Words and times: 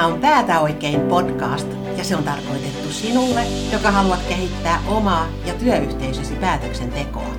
Tämä 0.00 0.12
on 0.12 0.20
Päätä 0.20 0.60
oikein 0.60 1.00
podcast 1.00 1.68
ja 1.96 2.04
se 2.04 2.16
on 2.16 2.24
tarkoitettu 2.24 2.92
sinulle, 2.92 3.46
joka 3.72 3.90
haluat 3.90 4.22
kehittää 4.28 4.80
omaa 4.88 5.26
ja 5.46 5.54
työyhteisösi 5.54 6.34
päätöksentekoa. 6.34 7.34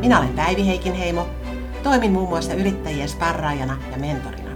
Minä 0.00 0.18
olen 0.18 0.32
Päivi 0.32 0.66
Heikinheimo, 0.66 1.28
toimin 1.82 2.12
muun 2.12 2.28
muassa 2.28 2.54
yrittäjien 2.54 3.08
sparraajana 3.08 3.78
ja 3.90 3.98
mentorina. 3.98 4.50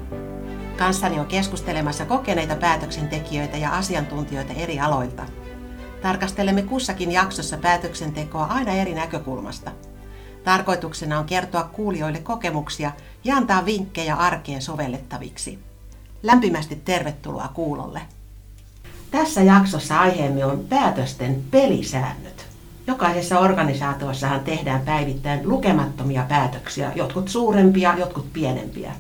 Kanssani 0.77 1.21
on 1.21 1.27
keskustelemassa 1.27 2.05
kokeneita 2.05 2.57
päätöksentekijöitä 2.57 3.57
ja 3.57 3.71
asiantuntijoita 3.71 4.53
eri 4.53 4.81
aloilta. 4.81 5.23
Tarkastelemme 6.03 6.63
kussakin 6.63 7.13
jaksossa 7.13 7.57
päätöksentekoa 7.57 8.45
aina 8.45 8.73
eri 8.73 8.95
näkökulmasta. 8.95 9.71
Tarkoituksena 10.45 11.19
on 11.19 11.25
kertoa 11.25 11.65
kuulijoille 11.65 12.19
kokemuksia 12.19 12.93
ja 13.25 13.37
antaa 13.37 13.65
vinkkejä 13.67 14.15
arkeen 14.15 14.63
sovellettaviksi– 14.63 15.59
Lämpimästi 16.23 16.81
tervetuloa 16.85 17.49
kuulolle. 17.55 18.01
Tässä 19.11 19.43
jaksossa 19.43 20.01
aiheemme 20.01 20.45
on 20.45 20.65
päätösten 20.69 21.43
pelisäännöt. 21.51 22.47
Jokaisessa 22.87 23.39
organisaatiossahan 23.39 24.41
tehdään 24.41 24.81
päivittäin 24.81 25.49
lukemattomia 25.49 26.27
päätöksiä, 26.29 26.93
jotkut 26.95 27.29
suurempia, 27.29 27.95
jotkut 27.99 28.33
pienempiä. 28.33 28.93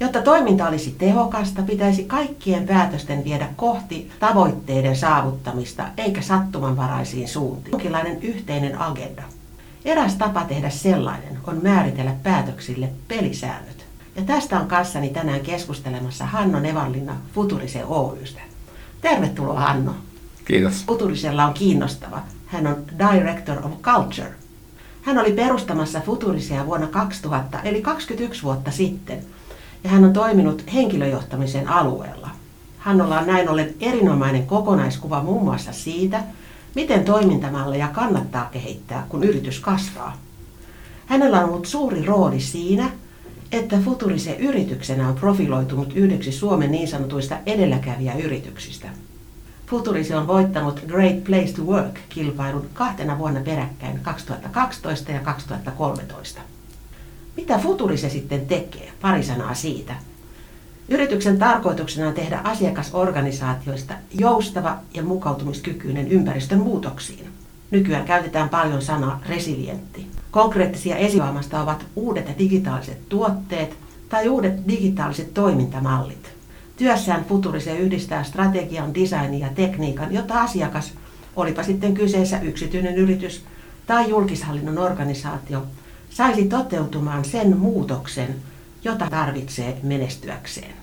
Jotta 0.00 0.22
toiminta 0.22 0.68
olisi 0.68 0.94
tehokasta, 0.98 1.62
pitäisi 1.62 2.04
kaikkien 2.04 2.66
päätösten 2.66 3.24
viedä 3.24 3.48
kohti 3.56 4.10
tavoitteiden 4.20 4.96
saavuttamista 4.96 5.84
eikä 5.96 6.22
sattumanvaraisiin 6.22 7.28
suuntiin. 7.28 7.72
Jonkinlainen 7.72 8.22
yhteinen 8.22 8.80
agenda. 8.80 9.22
Eräs 9.84 10.14
tapa 10.14 10.44
tehdä 10.44 10.70
sellainen 10.70 11.38
on 11.46 11.60
määritellä 11.62 12.14
päätöksille 12.22 12.88
pelisäännöt. 13.08 13.75
Ja 14.16 14.22
tästä 14.22 14.60
on 14.60 14.66
kanssani 14.66 15.08
tänään 15.08 15.40
keskustelemassa 15.40 16.26
Hanno 16.26 16.60
Nevanlinna 16.60 17.16
Futurise 17.34 17.84
Oystä. 17.84 18.40
Tervetuloa 19.00 19.60
Hanno. 19.60 19.94
Kiitos. 20.44 20.84
Futurisella 20.86 21.44
on 21.44 21.54
kiinnostava. 21.54 22.22
Hän 22.46 22.66
on 22.66 22.76
Director 22.98 23.58
of 23.66 23.72
Culture. 23.82 24.32
Hän 25.02 25.18
oli 25.18 25.32
perustamassa 25.32 26.00
Futurisea 26.00 26.66
vuonna 26.66 26.86
2000, 26.86 27.62
eli 27.62 27.82
21 27.82 28.42
vuotta 28.42 28.70
sitten. 28.70 29.18
Ja 29.84 29.90
hän 29.90 30.04
on 30.04 30.12
toiminut 30.12 30.64
henkilöjohtamisen 30.74 31.68
alueella. 31.68 32.30
Hannolla 32.78 33.18
on 33.18 33.26
näin 33.26 33.48
ollen 33.48 33.74
erinomainen 33.80 34.46
kokonaiskuva 34.46 35.22
muun 35.22 35.44
muassa 35.44 35.72
siitä, 35.72 36.22
miten 36.74 37.04
toimintamalleja 37.04 37.88
kannattaa 37.88 38.48
kehittää, 38.52 39.06
kun 39.08 39.24
yritys 39.24 39.60
kasvaa. 39.60 40.16
Hänellä 41.06 41.40
on 41.40 41.48
ollut 41.48 41.66
suuri 41.66 42.04
rooli 42.04 42.40
siinä, 42.40 42.90
että 43.52 43.78
Futurise 43.84 44.36
yrityksenä 44.36 45.08
on 45.08 45.14
profiloitunut 45.14 45.92
yhdeksi 45.94 46.32
Suomen 46.32 46.72
niin 46.72 46.88
sanotuista 46.88 47.38
edelläkävijäyrityksistä. 47.46 48.88
Futurise 49.66 50.16
on 50.16 50.26
voittanut 50.26 50.80
Great 50.86 51.24
Place 51.24 51.52
to 51.52 51.62
Work-kilpailun 51.62 52.66
kahtena 52.74 53.18
vuonna 53.18 53.40
peräkkäin 53.40 54.00
2012 54.02 55.12
ja 55.12 55.20
2013. 55.20 56.40
Mitä 57.36 57.58
Futurise 57.58 58.08
sitten 58.08 58.46
tekee? 58.46 58.92
Pari 59.00 59.22
sanaa 59.22 59.54
siitä. 59.54 59.94
Yrityksen 60.88 61.38
tarkoituksena 61.38 62.08
on 62.08 62.14
tehdä 62.14 62.40
asiakasorganisaatioista 62.44 63.94
joustava 64.18 64.76
ja 64.94 65.02
mukautumiskykyinen 65.02 66.08
ympäristön 66.08 66.58
muutoksiin. 66.58 67.26
Nykyään 67.70 68.04
käytetään 68.04 68.48
paljon 68.48 68.82
sanaa 68.82 69.20
resilientti. 69.28 70.06
Konkreettisia 70.36 70.96
esivaamasta 70.96 71.62
ovat 71.62 71.86
uudet 71.96 72.38
digitaaliset 72.38 73.08
tuotteet 73.08 73.76
tai 74.08 74.28
uudet 74.28 74.68
digitaaliset 74.68 75.34
toimintamallit. 75.34 76.32
Työssään 76.76 77.24
Futurise 77.24 77.78
yhdistää 77.78 78.24
strategian, 78.24 78.94
designin 78.94 79.40
ja 79.40 79.48
tekniikan, 79.54 80.14
jotta 80.14 80.40
asiakas, 80.40 80.92
olipa 81.36 81.62
sitten 81.62 81.94
kyseessä 81.94 82.40
yksityinen 82.40 82.96
yritys 82.96 83.44
tai 83.86 84.08
julkishallinnon 84.10 84.78
organisaatio, 84.78 85.66
saisi 86.10 86.44
toteutumaan 86.44 87.24
sen 87.24 87.56
muutoksen, 87.56 88.36
jota 88.84 89.06
tarvitsee 89.10 89.78
menestyäkseen. 89.82 90.74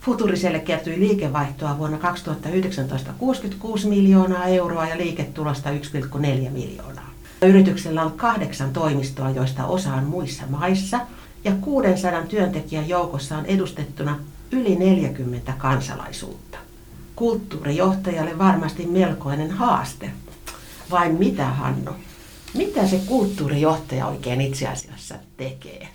Futuriselle 0.00 0.58
kertyi 0.58 1.00
liikevaihtoa 1.00 1.78
vuonna 1.78 1.98
2019 1.98 3.12
66 3.18 3.88
miljoonaa 3.88 4.44
euroa 4.44 4.86
ja 4.86 4.96
liiketulosta 4.96 5.70
1,4 5.70 6.50
miljoonaa. 6.50 7.09
Yrityksellä 7.42 8.02
on 8.02 8.12
kahdeksan 8.12 8.72
toimistoa, 8.72 9.30
joista 9.30 9.66
osa 9.66 9.94
on 9.94 10.04
muissa 10.04 10.44
maissa, 10.48 11.00
ja 11.44 11.52
600 11.60 12.22
työntekijän 12.22 12.88
joukossa 12.88 13.38
on 13.38 13.46
edustettuna 13.46 14.18
yli 14.52 14.76
40 14.76 15.52
kansalaisuutta. 15.58 16.58
Kulttuurijohtajalle 17.16 18.38
varmasti 18.38 18.86
melkoinen 18.86 19.50
haaste. 19.50 20.10
Vai 20.90 21.12
mitä, 21.12 21.44
Hanno? 21.46 21.96
Mitä 22.54 22.86
se 22.86 23.00
kulttuurijohtaja 23.06 24.06
oikein 24.06 24.40
itse 24.40 24.68
asiassa 24.68 25.14
tekee? 25.36 25.88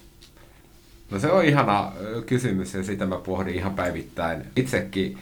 No 1.12 1.19
se 1.19 1.31
on 1.31 1.45
ihana 1.45 1.91
kysymys 2.25 2.73
ja 2.73 2.83
sitä 2.83 3.06
mä 3.06 3.17
pohdin 3.17 3.56
ihan 3.56 3.73
päivittäin. 3.73 4.44
Itsekin 4.56 5.17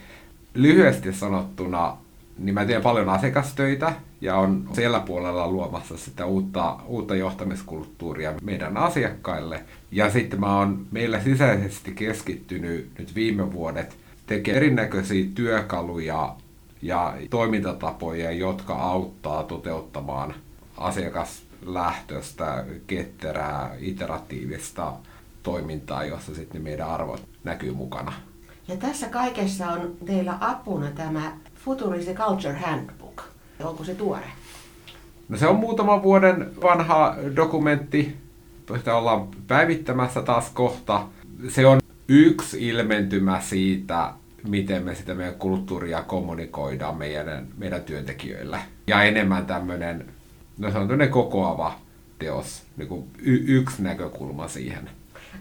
lyhyesti 0.54 1.12
sanottuna 1.12 1.96
niin 2.38 2.54
mä 2.54 2.64
teen 2.64 2.82
paljon 2.82 3.08
asiakastöitä 3.08 3.92
ja 4.20 4.36
on 4.36 4.68
siellä 4.72 5.00
puolella 5.00 5.48
luomassa 5.48 5.96
sitä 5.96 6.26
uutta, 6.26 6.78
uutta 6.86 7.16
johtamiskulttuuria 7.16 8.34
meidän 8.42 8.76
asiakkaille. 8.76 9.64
Ja 9.90 10.10
sitten 10.10 10.40
mä 10.40 10.58
oon 10.58 10.86
meillä 10.90 11.20
sisäisesti 11.20 11.92
keskittynyt 11.92 12.90
nyt 12.98 13.14
viime 13.14 13.52
vuodet 13.52 13.96
tekemään 14.26 14.56
erinäköisiä 14.56 15.28
työkaluja 15.34 16.36
ja 16.82 17.14
toimintatapoja, 17.30 18.30
jotka 18.30 18.74
auttaa 18.74 19.42
toteuttamaan 19.42 20.34
asiakaslähtöistä, 20.76 22.64
ketterää, 22.86 23.74
iteratiivista 23.78 24.92
toimintaa, 25.42 26.04
jossa 26.04 26.34
sitten 26.34 26.62
meidän 26.62 26.88
arvot 26.88 27.22
näkyy 27.44 27.72
mukana. 27.72 28.12
Ja 28.68 28.76
tässä 28.76 29.08
kaikessa 29.08 29.68
on 29.68 29.96
teillä 30.06 30.38
apuna 30.40 30.90
tämä 30.90 31.32
Futurist 31.64 32.14
Culture 32.14 32.54
Handbook. 32.54 33.22
Onko 33.64 33.84
se 33.84 33.94
tuore? 33.94 34.26
No 35.28 35.38
se 35.38 35.46
on 35.46 35.56
muutaman 35.56 36.02
vuoden 36.02 36.50
vanha 36.62 37.16
dokumentti. 37.36 38.16
Sitä 38.76 38.96
ollaan 38.96 39.28
päivittämässä 39.46 40.22
taas 40.22 40.50
kohta. 40.50 41.06
Se 41.48 41.66
on 41.66 41.80
yksi 42.08 42.68
ilmentymä 42.68 43.40
siitä, 43.40 44.12
miten 44.48 44.82
me 44.82 44.94
sitä 44.94 45.14
meidän 45.14 45.34
kulttuuria 45.34 46.02
kommunikoidaan 46.02 46.96
meidän, 46.96 47.46
meidän 47.58 47.82
työntekijöille. 47.82 48.58
Ja 48.86 49.02
enemmän 49.02 49.46
tämmöinen, 49.46 50.04
no 50.58 50.70
se 50.70 50.78
on 50.78 50.88
tämmöinen 50.88 51.08
kokoava 51.12 51.78
teos, 52.18 52.62
niin 52.76 52.88
kuin 52.88 53.04
y- 53.18 53.44
yksi 53.46 53.82
näkökulma 53.82 54.48
siihen. 54.48 54.90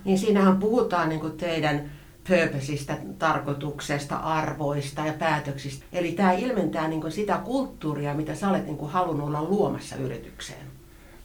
Niin 0.05 0.19
siinähän 0.19 0.57
puhutaan 0.57 1.09
niin 1.09 1.21
kuin 1.21 1.37
teidän 1.37 1.91
purposeista, 2.27 2.93
tarkoituksesta, 3.19 4.15
arvoista 4.15 5.05
ja 5.05 5.13
päätöksistä. 5.13 5.85
Eli 5.93 6.11
tämä 6.11 6.31
ilmentää 6.31 6.87
niin 6.87 7.11
sitä 7.11 7.39
kulttuuria, 7.45 8.13
mitä 8.13 8.35
sä 8.35 8.49
olet 8.49 8.65
niin 8.65 8.89
halunnut 8.89 9.27
olla 9.27 9.43
luomassa 9.43 9.95
yritykseen. 9.95 10.65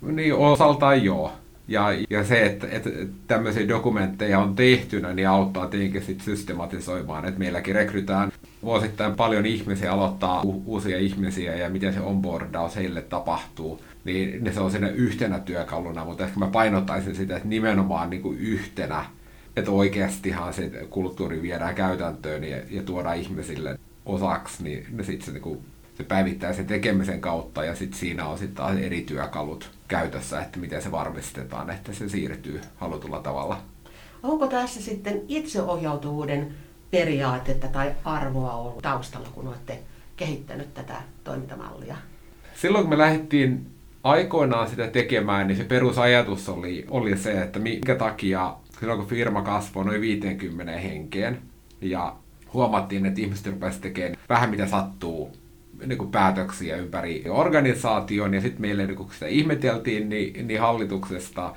Niin, 0.03 0.35
osaltaan 0.35 1.05
joo. 1.05 1.33
Ja, 1.69 1.87
ja 2.11 2.25
se, 2.25 2.47
että, 2.47 2.67
että 2.71 2.91
tämmöisiä 3.27 3.69
dokumentteja 3.69 4.39
on 4.39 4.55
tehtynä, 4.55 5.15
niin 5.15 5.29
auttaa 5.29 5.67
tietenkin 5.67 6.03
sit 6.03 6.21
systematisoimaan. 6.21 7.25
Että 7.25 7.39
meilläkin 7.39 7.75
rekrytään 7.75 8.33
vuosittain 8.63 9.15
paljon 9.15 9.47
ihmisiä, 9.47 9.93
aloittaa 9.93 10.43
u- 10.43 10.63
uusia 10.67 10.99
ihmisiä 10.99 11.57
ja 11.57 11.71
miten 11.71 11.95
se 11.95 12.01
onboardaus 12.01 12.77
heille 12.77 13.03
tapahtuu. 13.03 13.81
Niin, 14.05 14.45
niin 14.45 14.55
se 14.55 14.61
on 14.61 14.71
siinä 14.71 14.89
yhtenä 14.89 15.39
työkaluna, 15.39 16.05
mutta 16.05 16.25
ehkä 16.25 16.39
mä 16.39 16.47
painottaisin 16.47 17.15
sitä, 17.15 17.37
että 17.37 17.49
nimenomaan 17.49 18.11
niin 18.11 18.23
kuin 18.23 18.39
yhtenä 18.39 19.05
että 19.59 19.71
oikeastihan 19.71 20.55
se 20.55 20.71
kulttuuri 20.91 21.43
viedään 21.43 21.75
käytäntöön 21.75 22.45
ja, 22.45 22.57
ja 22.71 22.83
tuodaan 22.83 23.17
ihmisille 23.17 23.79
osaksi, 24.07 24.63
niin, 24.63 24.87
sitten 25.03 25.35
se, 25.35 25.41
niin 25.41 25.59
se 25.95 26.05
päivittää 26.05 26.53
sen 26.53 26.67
tekemisen 26.67 27.21
kautta 27.21 27.65
ja 27.65 27.75
sitten 27.75 28.01
siinä 28.01 28.27
on 28.27 28.39
sitten 28.39 28.57
taas 28.57 28.79
eri 28.79 29.03
työkalut 29.03 29.71
käytössä, 29.89 30.41
että 30.41 30.59
miten 30.59 30.83
se 30.83 30.91
varmistetaan, 30.91 31.71
että 31.71 31.93
se 31.93 32.09
siirtyy 32.09 32.61
halutulla 32.77 33.21
tavalla. 33.21 33.61
Onko 34.23 34.47
tässä 34.47 34.83
sitten 34.83 35.23
itseohjautuvuuden 35.29 36.55
periaatetta 36.91 37.69
tai 37.69 37.93
arvoa 38.05 38.53
ollut 38.53 38.83
taustalla, 38.83 39.29
kun 39.35 39.49
olette 39.49 39.79
kehittänyt 40.17 40.75
tätä 40.75 40.95
toimintamallia? 41.25 41.97
Silloin 42.55 42.85
kun 42.85 42.91
me 42.91 42.99
lähdettiin 42.99 43.67
aikoinaan 44.05 44.69
sitä 44.69 44.87
tekemään, 44.87 45.47
niin 45.47 45.57
se 45.57 45.65
perusajatus 45.65 46.49
oli, 46.49 46.87
oli 46.91 47.17
se, 47.17 47.43
että 47.43 47.59
minkä 47.59 47.95
takia 47.95 48.57
silloin 48.81 48.99
kun 48.99 49.09
firma 49.09 49.43
kasvoi 49.43 49.85
noin 49.85 50.01
50 50.01 50.73
henkeen 50.73 51.39
ja 51.81 52.17
huomattiin, 52.53 53.07
että 53.07 53.21
ihmiset 53.21 53.47
rupesivat 53.47 53.83
tekemään 53.83 54.17
vähän 54.29 54.51
mitä 54.51 54.67
sattuu 54.67 55.33
niin 55.87 55.99
kuin 55.99 56.11
päätöksiä 56.11 56.77
ympäri 56.77 57.25
organisaation 57.29 58.35
ja 58.35 58.41
sitten 58.41 58.61
meille 58.61 58.87
niin 58.87 58.97
kun 58.97 59.11
sitä 59.13 59.27
ihmeteltiin 59.27 60.09
niin, 60.09 60.49
niin 60.49 60.61
hallituksesta 60.61 61.55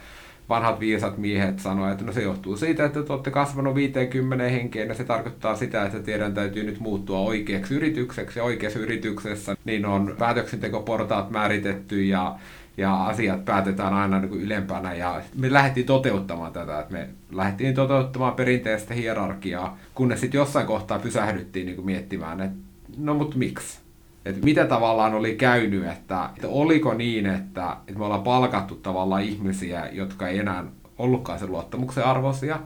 vanhat 0.50 0.79
viisat 0.79 1.18
miehet 1.18 1.59
sanoivat, 1.59 1.91
että 1.91 2.06
no 2.06 2.12
se 2.12 2.21
johtuu 2.21 2.57
siitä, 2.57 2.85
että 2.85 3.03
te 3.03 3.13
olette 3.13 3.31
kasvanut 3.31 3.75
50 3.75 4.45
henkeen 4.45 4.88
ja 4.88 4.94
se 4.94 5.03
tarkoittaa 5.03 5.56
sitä, 5.56 5.85
että 5.85 6.00
teidän 6.00 6.33
täytyy 6.33 6.63
nyt 6.63 6.79
muuttua 6.79 7.19
oikeaksi 7.19 7.74
yritykseksi 7.74 8.39
ja 8.39 8.44
oikeassa 8.44 8.79
yrityksessä 8.79 9.56
niin 9.65 9.85
on 9.85 10.15
päätöksentekoportaat 10.19 11.31
määritetty 11.31 12.03
ja 12.03 12.35
ja 12.77 13.06
asiat 13.06 13.45
päätetään 13.45 13.94
aina 13.94 14.19
niin 14.19 14.29
kuin 14.29 14.41
ylempänä. 14.41 14.94
Ja 14.94 15.21
me 15.35 15.53
lähdettiin 15.53 15.85
toteuttamaan 15.85 16.53
tätä, 16.53 16.79
että 16.79 16.94
me 16.94 17.09
lähdettiin 17.31 17.75
toteuttamaan 17.75 18.33
perinteistä 18.33 18.94
hierarkiaa, 18.94 19.77
kunnes 19.95 20.21
sitten 20.21 20.39
jossain 20.39 20.68
kohtaa 20.68 21.00
pysähdyttiin 21.00 21.65
niin 21.65 21.75
kuin 21.75 21.85
miettimään, 21.85 22.41
että 22.41 22.57
no 22.97 23.13
mutta 23.13 23.38
miksi? 23.38 23.79
Että 24.25 24.45
mitä 24.45 24.65
tavallaan 24.65 25.13
oli 25.13 25.35
käynyt, 25.35 25.88
että, 25.88 26.29
että 26.35 26.47
oliko 26.47 26.94
niin, 26.94 27.25
että, 27.25 27.77
että 27.88 28.00
me 28.00 28.06
ollaan 28.06 28.23
palkattu 28.23 28.75
tavallaan 28.75 29.21
ihmisiä, 29.21 29.89
jotka 29.91 30.27
ei 30.27 30.39
enää 30.39 30.63
ollutkaan 30.97 31.39
sen 31.39 31.51
luottamuksen 31.51 32.06
arvoisia. 32.06 32.59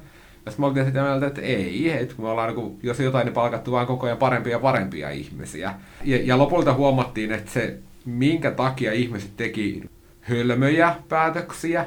Ja 0.45 0.51
sitten 0.51 0.63
me 0.63 0.67
oltiin 0.67 0.85
sitä 0.85 1.03
mieltä, 1.03 1.27
että 1.27 1.41
ei, 1.41 1.91
että 1.91 2.15
me 2.17 2.27
ollaan, 2.27 2.55
niin 2.55 2.79
jos 2.83 2.99
jotain, 2.99 3.25
niin 3.25 3.33
palkattu 3.33 3.71
vain 3.71 3.87
koko 3.87 4.05
ajan 4.05 4.17
parempia 4.17 4.51
ja 4.51 4.59
parempia 4.59 5.09
ihmisiä. 5.09 5.73
Ja, 6.03 6.17
ja 6.23 6.37
lopulta 6.37 6.73
huomattiin, 6.73 7.31
että 7.31 7.51
se, 7.51 7.77
minkä 8.05 8.51
takia 8.51 8.93
ihmiset 8.93 9.31
teki 9.37 9.89
hölmöjä 10.29 10.95
päätöksiä, 11.09 11.85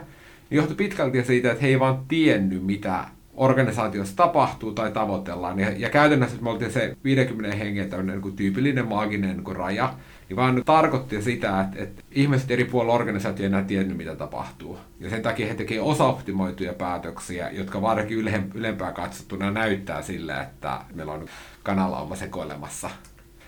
niin 0.50 0.56
johtui 0.56 0.76
pitkälti 0.76 1.24
siitä, 1.24 1.50
että 1.50 1.62
he 1.62 1.68
ei 1.68 1.80
vaan 1.80 2.04
tiennyt, 2.08 2.62
mitä 2.62 3.04
organisaatiossa 3.38 4.16
tapahtuu 4.16 4.72
tai 4.72 4.92
tavoitellaan. 4.92 5.58
Ja, 5.58 5.70
ja 5.76 5.90
käytännössä 5.90 6.36
me 6.40 6.50
oltiin 6.50 6.72
se 6.72 6.96
50 7.04 7.56
hengen 7.56 7.90
tämmöinen 7.90 8.20
niin 8.20 8.36
tyypillinen 8.36 8.88
maaginen 8.88 9.36
niin 9.36 9.56
raja, 9.56 9.94
niin 10.28 10.36
vaan 10.36 10.62
tarkoitti 10.66 11.22
sitä, 11.22 11.60
että, 11.60 11.82
että 11.82 12.02
ihmiset 12.12 12.50
eri 12.50 12.64
puolilla 12.64 12.94
organisaatio 12.94 13.42
ei 13.42 13.46
enää 13.46 13.64
tiennyt, 13.64 13.96
mitä 13.96 14.16
tapahtuu. 14.16 14.78
Ja 15.00 15.10
sen 15.10 15.22
takia 15.22 15.46
he 15.46 15.54
tekevät 15.54 15.82
osaoptimoituja 15.82 16.72
päätöksiä, 16.72 17.50
jotka 17.50 17.82
varsinkin 17.82 18.18
ylempää 18.54 18.92
katsottuna 18.92 19.50
näyttää 19.50 20.02
sille, 20.02 20.40
että 20.40 20.80
meillä 20.94 21.12
on 21.12 21.26
kanalauma 21.62 22.16
sekoilemassa. 22.16 22.90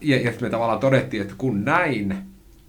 Ja, 0.00 0.16
ja 0.16 0.32
me 0.40 0.50
tavallaan 0.50 0.80
todettiin, 0.80 1.22
että 1.22 1.34
kun 1.38 1.64
näin, 1.64 2.16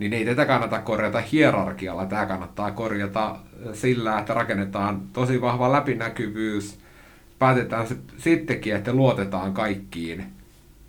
niin 0.02 0.14
ei 0.14 0.26
tätä 0.26 0.46
kannata 0.46 0.80
korjata 0.80 1.22
hierarkialla, 1.32 2.06
tämä 2.06 2.26
kannattaa 2.26 2.72
korjata 2.72 3.38
sillä, 3.74 4.20
että 4.20 4.34
rakennetaan 4.34 5.02
tosi 5.14 5.42
vahva 5.42 5.72
läpinäkyvyys, 5.72 6.80
päätetään 7.40 7.88
sittenkin, 8.18 8.76
että 8.76 8.94
luotetaan 8.94 9.54
kaikkiin. 9.54 10.26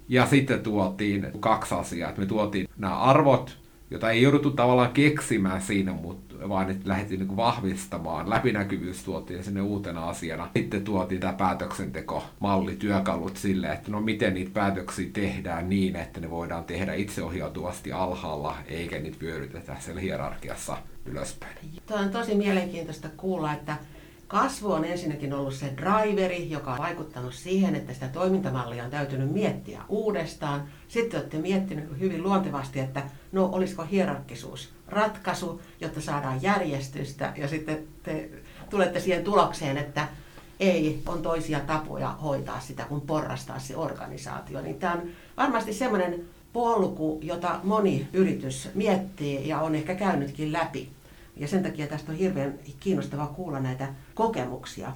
Ja 0.09 0.27
sitten 0.27 0.61
tuotiin 0.61 1.27
kaksi 1.41 1.75
asiaa, 1.75 2.13
me 2.17 2.27
tuotiin 2.27 2.69
nämä 2.79 2.99
arvot, 2.99 3.59
joita 3.93 4.11
ei 4.11 4.23
jouduttu 4.23 4.51
tavallaan 4.51 4.93
keksimään 4.93 5.63
siinä, 5.63 5.93
mutta 5.93 6.49
vaan 6.49 6.71
että 6.71 6.89
lähdettiin 6.89 7.21
niin 7.21 7.37
vahvistamaan. 7.37 8.31
Läpinäkyvyys 8.31 9.05
tuotiin 9.05 9.45
sinne 9.45 9.61
uutena 9.61 10.09
asiana. 10.09 10.51
Sitten 10.57 10.85
tuotiin 10.85 11.21
tämä 11.21 11.33
päätöksenteko-malli, 11.33 12.77
työkalut 12.77 13.37
sille, 13.37 13.73
että 13.73 13.91
no 13.91 14.01
miten 14.01 14.35
niitä 14.35 14.51
päätöksiä 14.55 15.11
tehdään 15.13 15.69
niin, 15.69 15.97
että 15.97 16.21
ne 16.21 16.31
voidaan 16.31 16.65
tehdä 16.65 16.95
itseohjautuvasti 16.95 17.93
alhaalla, 17.93 18.57
eikä 18.67 18.99
niitä 18.99 19.17
pyöritetä 19.19 19.77
siellä 19.81 20.01
hierarkiassa 20.01 20.77
ylöspäin. 21.07 21.57
Tämä 21.87 22.01
on 22.01 22.11
tosi 22.11 22.35
mielenkiintoista 22.35 23.09
kuulla, 23.17 23.53
että 23.53 23.77
Kasvu 24.33 24.73
on 24.73 24.85
ensinnäkin 24.85 25.33
ollut 25.33 25.55
se 25.55 25.73
driveri, 25.77 26.51
joka 26.51 26.73
on 26.73 26.79
vaikuttanut 26.79 27.35
siihen, 27.35 27.75
että 27.75 27.95
sitä 27.95 28.09
toimintamallia 28.09 28.85
on 28.85 28.91
täytynyt 28.91 29.33
miettiä 29.33 29.83
uudestaan. 29.89 30.63
Sitten 30.89 31.21
olette 31.21 31.39
miettinyt 31.39 31.99
hyvin 32.01 32.23
luontevasti, 32.23 32.81
että 32.81 33.03
no 33.33 33.49
olisiko 33.53 33.83
hierarkkisuus 33.83 34.73
ratkaisu, 34.89 35.61
jotta 35.81 36.01
saadaan 36.01 36.43
järjestystä. 36.43 37.33
Ja 37.37 37.49
sitten 37.49 37.79
te 38.03 38.31
tulette 38.71 39.01
siihen 39.01 39.25
tulokseen, 39.25 39.77
että 39.77 40.09
ei, 40.61 41.03
on 41.07 41.23
toisia 41.23 41.61
tapoja 41.61 42.09
hoitaa 42.09 42.61
sitä 42.61 42.85
kuin 42.85 43.01
porrastaa 43.01 43.59
se 43.59 43.77
organisaatio. 43.77 44.61
Niin 44.61 44.79
tämä 44.79 44.93
on 44.93 45.03
varmasti 45.37 45.73
semmoinen 45.73 46.25
polku, 46.53 47.21
jota 47.23 47.61
moni 47.63 48.09
yritys 48.13 48.69
miettii 48.75 49.49
ja 49.49 49.61
on 49.61 49.75
ehkä 49.75 49.95
käynytkin 49.95 50.53
läpi. 50.53 50.89
Ja 51.37 51.49
sen 51.49 51.63
takia 51.63 51.87
tästä 51.87 52.13
on 52.13 52.19
hirveän 52.19 52.55
kiinnostavaa 52.81 53.27
kuulla 53.27 53.61
näitä 53.61 53.89
kokemuksia. 54.15 54.93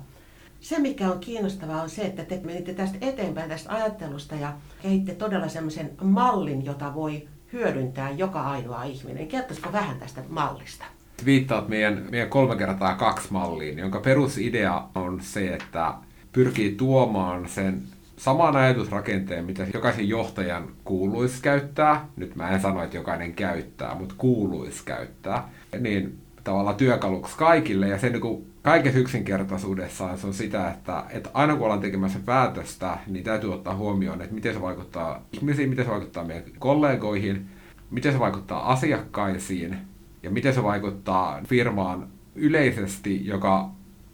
Se, 0.61 0.79
mikä 0.79 1.11
on 1.11 1.19
kiinnostavaa, 1.19 1.83
on 1.83 1.91
se, 1.91 2.03
että 2.03 2.25
te 2.25 2.41
menitte 2.45 2.75
tästä 2.75 2.99
eteenpäin 3.01 3.49
tästä 3.49 3.75
ajattelusta 3.75 4.35
ja 4.35 4.53
kehitte 4.83 5.15
todella 5.15 5.49
semmoisen 5.49 5.91
mallin, 6.03 6.65
jota 6.65 6.95
voi 6.95 7.29
hyödyntää 7.53 8.11
joka 8.11 8.43
ainoa 8.43 8.85
ihminen. 8.85 9.27
Kertoisiko 9.27 9.73
vähän 9.73 9.99
tästä 9.99 10.23
mallista? 10.29 10.85
Viittaat 11.25 11.69
meidän, 11.69 12.07
meidän 12.11 12.29
kolme 12.29 12.57
kertaa 12.57 12.95
kaksi 12.95 13.29
malliin, 13.31 13.79
jonka 13.79 14.01
perusidea 14.01 14.83
on 14.95 15.21
se, 15.21 15.55
että 15.55 15.95
pyrkii 16.33 16.75
tuomaan 16.75 17.49
sen 17.49 17.83
saman 18.17 18.57
ajatusrakenteen, 18.57 19.45
mitä 19.45 19.67
jokaisen 19.75 20.09
johtajan 20.09 20.69
kuuluisi 20.85 21.43
käyttää. 21.43 22.09
Nyt 22.17 22.37
mä 22.37 22.51
en 22.51 22.61
sano, 22.61 22.83
että 22.83 22.97
jokainen 22.97 23.35
käyttää, 23.35 23.95
mutta 23.95 24.15
kuuluisi 24.19 24.85
käyttää. 24.85 25.49
Niin 25.81 26.19
tavallaan 26.47 26.77
työkaluksi 26.77 27.37
kaikille, 27.37 27.89
ja 27.89 27.99
se 27.99 28.11
niin 28.11 28.21
kuin 28.21 28.47
kaikessa 28.63 28.99
yksinkertaisuudessaan 28.99 30.19
se 30.19 30.27
on 30.27 30.35
sitä, 30.35 30.71
että, 30.71 31.05
että 31.11 31.31
aina 31.35 31.57
kun 31.57 31.65
ollaan 31.65 31.81
tekemässä 31.81 32.19
päätöstä, 32.25 32.99
niin 33.07 33.25
täytyy 33.25 33.55
ottaa 33.55 33.77
huomioon, 33.77 34.23
että 34.23 34.35
miten 34.35 34.55
se 34.55 34.63
vaikuttaa 34.63 35.23
ihmisiin, 35.33 35.69
miten 35.69 35.85
se 35.85 35.91
vaikuttaa 35.91 36.25
meidän 36.25 36.45
kollegoihin, 36.59 37.47
miten 37.91 38.13
se 38.13 38.19
vaikuttaa 38.19 38.73
asiakkaisiin, 38.73 39.77
ja 40.23 40.31
miten 40.31 40.55
se 40.55 40.63
vaikuttaa 40.63 41.41
firmaan 41.45 42.09
yleisesti, 42.35 43.27
joka 43.27 43.71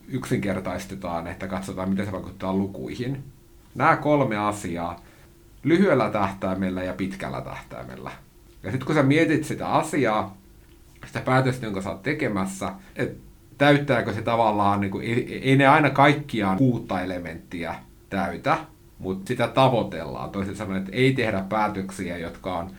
yksinkertaistetaan, 0.08 1.26
että 1.26 1.48
katsotaan, 1.48 1.90
miten 1.90 2.06
se 2.06 2.12
vaikuttaa 2.12 2.54
lukuihin. 2.54 3.24
Nämä 3.74 3.96
kolme 3.96 4.36
asiaa 4.36 5.00
lyhyellä 5.62 6.10
tähtäimellä 6.10 6.82
ja 6.82 6.92
pitkällä 6.92 7.40
tähtäimellä. 7.40 8.10
Ja 8.62 8.70
sitten 8.70 8.86
kun 8.86 8.94
sä 8.94 9.02
mietit 9.02 9.44
sitä 9.44 9.68
asiaa, 9.68 10.41
sitä 11.06 11.20
päätöstä, 11.20 11.66
jonka 11.66 11.82
sä 11.82 11.90
oot 11.90 12.02
tekemässä, 12.02 12.72
että 12.96 13.32
täyttääkö 13.58 14.12
se 14.12 14.22
tavallaan, 14.22 14.80
niin 14.80 14.90
kuin, 14.90 15.06
ei, 15.06 15.40
ei 15.42 15.56
ne 15.56 15.66
aina 15.66 15.90
kaikkiaan 15.90 16.58
kuutta 16.58 17.00
elementtiä 17.00 17.74
täytä, 18.10 18.58
mutta 18.98 19.28
sitä 19.28 19.48
tavoitellaan. 19.48 20.30
Toisin 20.30 20.56
sanoen, 20.56 20.78
että 20.78 20.92
ei 20.92 21.12
tehdä 21.12 21.44
päätöksiä, 21.48 22.18
jotka 22.18 22.58
on 22.58 22.70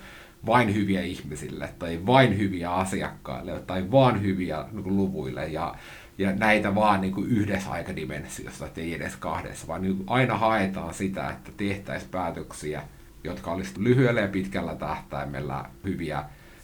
vain 0.46 0.74
hyviä 0.74 1.02
ihmisille, 1.02 1.70
tai 1.80 2.00
vain 2.06 2.38
hyviä 2.38 2.74
asiakkaille, 2.74 3.60
tai 3.68 3.92
vain 3.92 4.22
hyviä 4.22 4.66
niin 4.72 4.84
kuin, 4.84 4.98
luvuille, 4.98 5.48
ja, 5.48 5.76
ja 6.18 6.36
näitä 6.36 6.76
vaan 6.76 7.02
niin 7.02 7.14
kuin 7.14 7.28
yhdessä 7.28 7.72
aikadimensiossa, 7.72 8.68
ei 8.78 8.94
edes 8.94 9.16
kahdessa, 9.16 9.68
vaan 9.68 9.82
niin 9.82 10.04
aina 10.08 10.38
haetaan 10.38 10.94
sitä, 10.94 11.30
että 11.30 11.52
tehtäisiin 11.58 12.12
päätöksiä, 12.12 12.82
jotka 13.24 13.52
olisivat 13.52 13.78
lyhyellä 13.78 14.22
ja 14.22 14.28
pitkällä 14.28 14.76
tähtäimellä 14.76 15.66
hyviä 15.84 16.24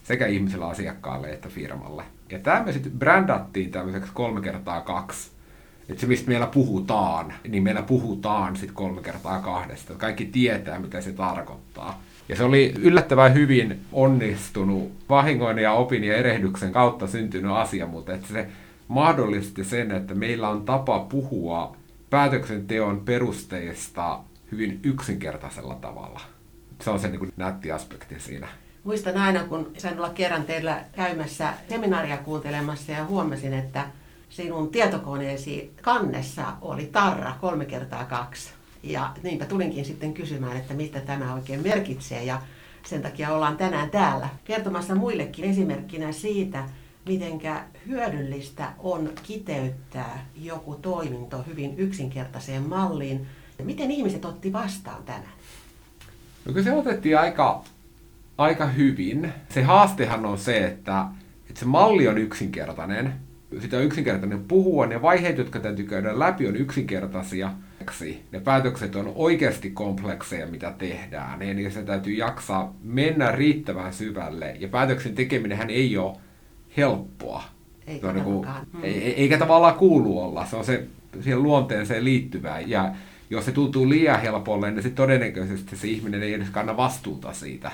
sekä 0.09 0.27
ihmisellä 0.27 0.67
asiakkaalle 0.67 1.29
että 1.29 1.49
firmalle. 1.49 2.03
Ja 2.29 2.39
tämä 2.39 2.63
me 2.63 2.71
sitten 2.71 2.91
brändättiin 2.91 3.71
tämmöiseksi 3.71 4.11
kolme 4.13 4.41
kertaa 4.41 4.81
kaksi. 4.81 5.31
Että 5.89 6.01
se, 6.01 6.07
mistä 6.07 6.27
meillä 6.27 6.47
puhutaan, 6.47 7.33
niin 7.47 7.63
meillä 7.63 7.81
puhutaan 7.81 8.55
sitten 8.55 8.75
kolme 8.75 9.01
kertaa 9.01 9.39
kahdesta. 9.39 9.93
Kaikki 9.93 10.25
tietää, 10.25 10.79
mitä 10.79 11.01
se 11.01 11.11
tarkoittaa. 11.11 12.01
Ja 12.29 12.35
se 12.35 12.43
oli 12.43 12.73
yllättävän 12.79 13.33
hyvin 13.33 13.79
onnistunut 13.91 14.91
vahingoin 15.09 15.57
ja 15.57 15.71
opin 15.71 16.03
ja 16.03 16.17
erehdyksen 16.17 16.71
kautta 16.71 17.07
syntynyt 17.07 17.51
asia, 17.51 17.87
mutta 17.87 18.13
että 18.13 18.27
se 18.27 18.47
mahdollisti 18.87 19.63
sen, 19.63 19.91
että 19.91 20.15
meillä 20.15 20.49
on 20.49 20.65
tapa 20.65 20.99
puhua 20.99 21.75
päätöksenteon 22.09 23.01
perusteista 23.05 24.19
hyvin 24.51 24.79
yksinkertaisella 24.83 25.75
tavalla. 25.75 26.21
Se 26.81 26.89
on 26.89 26.99
se 26.99 27.07
niin 27.07 27.19
kuin 27.19 27.33
nätti 27.37 27.71
aspekti 27.71 28.19
siinä. 28.19 28.47
Muistan 28.83 29.17
aina, 29.17 29.43
kun 29.43 29.71
sain 29.77 29.97
olla 29.97 30.09
kerran 30.09 30.43
teillä 30.43 30.83
käymässä 30.91 31.53
seminaaria 31.69 32.17
kuuntelemassa 32.17 32.91
ja 32.91 33.05
huomasin, 33.05 33.53
että 33.53 33.85
sinun 34.29 34.69
tietokoneesi 34.69 35.73
kannessa 35.81 36.53
oli 36.61 36.85
tarra 36.85 37.35
kolme 37.41 37.65
kertaa 37.65 38.05
kaksi. 38.05 38.49
Ja 38.83 39.13
niinpä 39.23 39.45
tulinkin 39.45 39.85
sitten 39.85 40.13
kysymään, 40.13 40.57
että 40.57 40.73
mitä 40.73 40.99
tämä 40.99 41.33
oikein 41.33 41.63
merkitsee 41.63 42.23
ja 42.23 42.41
sen 42.83 43.01
takia 43.01 43.33
ollaan 43.33 43.57
tänään 43.57 43.89
täällä 43.89 44.29
kertomassa 44.43 44.95
muillekin 44.95 45.45
esimerkkinä 45.45 46.11
siitä, 46.11 46.63
mitenkä 47.05 47.63
hyödyllistä 47.87 48.71
on 48.79 49.09
kiteyttää 49.23 50.25
joku 50.35 50.75
toiminto 50.75 51.43
hyvin 51.47 51.77
yksinkertaiseen 51.77 52.63
malliin. 52.63 53.27
Miten 53.63 53.91
ihmiset 53.91 54.25
otti 54.25 54.53
vastaan 54.53 55.03
tänään? 55.03 55.33
No 56.45 56.53
kyllä 56.53 56.63
se 56.63 56.73
otettiin 56.73 57.19
aika 57.19 57.63
aika 58.39 58.65
hyvin. 58.65 59.33
Se 59.49 59.63
haastehan 59.63 60.25
on 60.25 60.37
se, 60.37 60.65
että, 60.65 61.05
että 61.49 61.59
se 61.59 61.65
malli 61.65 62.07
on 62.07 62.17
yksinkertainen. 62.17 63.13
Sitä 63.59 63.77
on 63.77 63.83
yksinkertainen 63.83 64.43
puhua. 64.43 64.85
Ne 64.85 65.01
vaiheet, 65.01 65.37
jotka 65.37 65.59
täytyy 65.59 65.85
käydä 65.85 66.19
läpi, 66.19 66.47
on 66.47 66.55
yksinkertaisia. 66.55 67.51
Ne 68.31 68.39
päätökset 68.39 68.95
on 68.95 69.11
oikeasti 69.15 69.69
komplekseja, 69.69 70.47
mitä 70.47 70.73
tehdään. 70.77 71.41
Eli 71.41 71.71
se 71.71 71.83
täytyy 71.83 72.13
jaksaa 72.13 72.75
mennä 72.83 73.31
riittävän 73.31 73.93
syvälle. 73.93 74.55
Ja 74.59 74.67
päätöksen 74.67 75.15
tekeminen 75.15 75.69
ei 75.69 75.97
ole 75.97 76.17
helppoa. 76.77 77.43
Ei 77.87 77.99
se 77.99 78.07
on 78.07 78.15
niin 78.15 78.25
kuin, 78.25 78.47
mm. 78.73 78.79
eikä 78.83 79.37
tavallaan 79.37 79.75
kuulu 79.75 80.19
olla. 80.19 80.45
Se 80.45 80.55
on 80.55 80.65
se 80.65 80.87
siihen 81.21 81.43
luonteeseen 81.43 82.05
liittyvää. 82.05 82.59
Ja 82.59 82.93
jos 83.29 83.45
se 83.45 83.51
tuntuu 83.51 83.89
liian 83.89 84.21
helpolle, 84.21 84.71
niin 84.71 84.95
todennäköisesti 84.95 85.75
se 85.75 85.87
ihminen 85.87 86.23
ei 86.23 86.33
edes 86.33 86.49
kanna 86.49 86.77
vastuuta 86.77 87.33
siitä. 87.33 87.71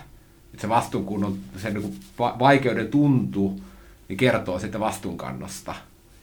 Että 0.56 0.62
se 0.62 0.70
vastuunkunnon, 0.70 1.38
sen 1.58 1.74
niin 1.74 2.00
vaikeuden 2.20 2.88
tuntu, 2.88 3.60
niin 4.08 4.18
kertoo 4.18 4.60
sitten 4.60 4.82
vastuunkannosta. 4.82 5.76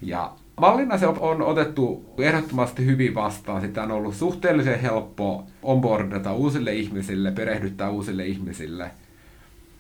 Ja 0.02 0.32
Mallina 0.60 0.98
se 0.98 1.06
on 1.06 1.42
otettu 1.42 2.14
ehdottomasti 2.18 2.86
hyvin 2.86 3.14
vastaan. 3.14 3.60
Sitä 3.60 3.82
on 3.82 3.90
ollut 3.90 4.14
suhteellisen 4.14 4.80
helppo 4.80 5.46
onboardata 5.62 6.32
uusille 6.32 6.74
ihmisille, 6.74 7.30
perehdyttää 7.32 7.90
uusille 7.90 8.26
ihmisille. 8.26 8.90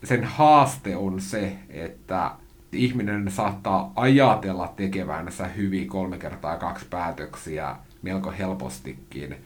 Sen 0.04 0.24
haaste 0.24 0.96
on 0.96 1.20
se, 1.20 1.52
että 1.68 2.30
ihminen 2.72 3.30
saattaa 3.30 3.92
ajatella 3.96 4.72
tekevänsä 4.76 5.46
hyvin 5.46 5.88
kolme 5.88 6.18
kertaa 6.18 6.56
kaksi 6.56 6.86
päätöksiä 6.90 7.76
melko 8.02 8.34
helpostikin 8.38 9.36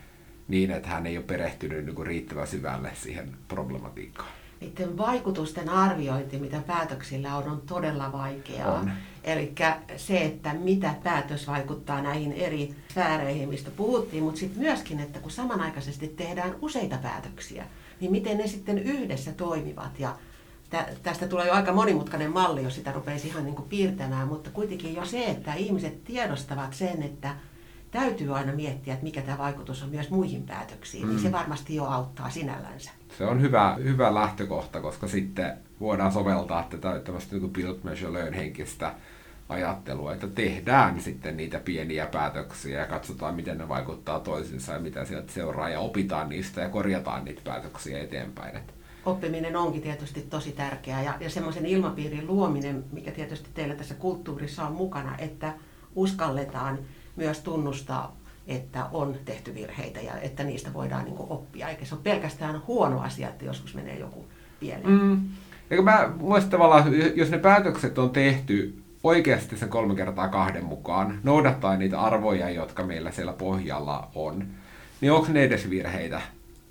niin, 0.49 0.71
että 0.71 0.89
hän 0.89 1.07
ei 1.07 1.17
ole 1.17 1.25
perehtynyt 1.25 1.87
niin 1.87 2.07
riittävän 2.07 2.47
syvälle 2.47 2.91
siihen 2.95 3.31
problematiikkaan. 3.49 4.46
Niiden 4.61 4.99
vaikutusten 4.99 5.69
arviointi, 5.69 6.39
mitä 6.39 6.61
päätöksillä 6.67 7.37
on, 7.37 7.49
on 7.49 7.61
todella 7.61 8.13
vaikeaa. 8.13 8.87
Eli 9.25 9.53
se, 9.97 10.25
että 10.25 10.55
mitä 10.55 10.95
päätös 11.05 11.47
vaikuttaa 11.47 12.03
näihin 12.03 12.33
eri 12.33 12.75
sfääreihin, 12.91 13.49
mistä 13.49 13.71
puhuttiin, 13.71 14.23
mutta 14.23 14.41
sitten 14.41 14.63
myöskin, 14.63 15.01
että 15.01 15.19
kun 15.19 15.31
samanaikaisesti 15.31 16.09
tehdään 16.09 16.55
useita 16.61 16.99
päätöksiä, 16.99 17.67
niin 18.01 18.13
miten 18.13 18.39
ne 18.39 18.47
sitten 18.47 18.79
yhdessä 18.79 19.33
toimivat. 19.33 20.01
Ja 20.01 20.17
tästä 21.03 21.29
tulee 21.29 21.47
jo 21.47 21.53
aika 21.53 21.73
monimutkainen 21.73 22.33
malli, 22.33 22.63
jos 22.63 22.75
sitä 22.75 22.93
rupeisi 22.93 23.29
ihan 23.29 23.45
niin 23.45 23.55
kuin 23.55 23.69
piirtämään, 23.69 24.29
mutta 24.29 24.51
kuitenkin 24.51 24.95
jo 24.95 25.05
se, 25.05 25.25
että 25.25 25.55
ihmiset 25.55 26.05
tiedostavat 26.05 26.75
sen, 26.75 27.03
että 27.03 27.35
täytyy 27.97 28.37
aina 28.37 28.53
miettiä, 28.53 28.95
että 28.95 29.05
mikä 29.05 29.23
tämä 29.23 29.39
vaikutus 29.39 29.83
on 29.83 29.89
myös 29.89 30.11
muihin 30.11 30.43
päätöksiin, 30.43 31.05
mm. 31.05 31.11
niin 31.11 31.21
se 31.21 31.29
mm. 31.29 31.33
varmasti 31.33 31.75
jo 31.75 31.85
auttaa 31.85 32.31
sinällänsä. 32.31 32.91
Se 33.19 33.25
on 33.25 33.41
hyvä, 33.41 33.77
hyvä 33.83 34.15
lähtökohta, 34.15 34.81
koska 34.81 35.09
sitten 35.09 35.59
voidaan 35.81 36.13
soveltaa 36.13 36.67
tätä 36.71 37.01
tämmöistä 37.01 37.37
niin 37.37 37.51
build, 37.51 37.79
measure, 37.83 38.13
learn 38.13 38.35
henkistä 38.35 38.95
ajattelua, 39.49 40.13
että 40.13 40.27
tehdään 40.27 41.01
sitten 41.01 41.37
niitä 41.37 41.59
pieniä 41.59 42.07
päätöksiä 42.07 42.81
ja 42.81 42.87
katsotaan, 42.87 43.35
miten 43.35 43.59
ne 43.59 43.69
vaikuttaa 43.69 44.21
toisinsa 44.21 44.73
ja 44.73 44.79
mitä 44.79 45.05
sieltä 45.05 45.33
seuraa 45.33 45.69
ja 45.69 45.81
opitaan 45.81 46.29
niistä 46.29 46.61
ja 46.61 46.69
korjataan 46.69 47.25
niitä 47.25 47.41
päätöksiä 47.45 48.01
eteenpäin. 48.01 48.57
Että 48.57 48.73
oppiminen 49.07 49.57
onkin 49.57 49.83
tietysti 49.83 50.23
tosi 50.23 50.53
tärkeää 50.53 51.03
ja, 51.03 51.15
ja 51.21 51.31
semmoisen 51.31 51.67
ilmapiirin 51.67 52.27
luominen, 52.27 52.85
mikä 52.93 53.11
tietysti 53.11 53.49
teillä 53.55 53.75
tässä 53.75 53.95
kulttuurissa 53.95 54.67
on 54.67 54.73
mukana, 54.73 55.17
että 55.19 55.55
uskalletaan 55.95 56.79
myös 57.17 57.41
tunnustaa, 57.41 58.17
että 58.47 58.85
on 58.93 59.15
tehty 59.25 59.55
virheitä 59.55 60.01
ja 60.01 60.13
että 60.21 60.45
niistä 60.45 60.73
voidaan 60.75 61.05
niin 61.05 61.17
kuin 61.17 61.31
oppia, 61.31 61.69
eikä 61.69 61.85
se 61.85 61.95
ole 61.95 62.03
pelkästään 62.05 62.63
huono 62.67 63.01
asia, 63.01 63.29
että 63.29 63.45
joskus 63.45 63.75
menee 63.75 63.99
joku 63.99 64.25
pieleen. 64.61 64.91
Mm. 64.91 65.21
Eikö 65.71 65.83
mä 65.83 66.11
muista 66.21 66.51
tavallaan, 66.51 66.85
jos 67.15 67.31
ne 67.31 67.39
päätökset 67.39 67.99
on 67.99 68.11
tehty 68.11 68.83
oikeasti 69.05 69.57
sen 69.57 69.69
kolme 69.69 69.95
kertaa 69.95 70.29
kahden 70.29 70.65
mukaan, 70.65 71.19
noudattaa 71.23 71.77
niitä 71.77 72.01
arvoja, 72.01 72.51
jotka 72.51 72.83
meillä 72.83 73.11
siellä 73.11 73.33
pohjalla 73.33 74.11
on, 74.15 74.47
niin 75.01 75.13
onko 75.13 75.27
ne 75.33 75.43
edes 75.43 75.71
virheitä? 75.71 76.21